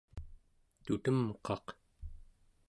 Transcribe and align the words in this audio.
tutemqaq 0.83 1.65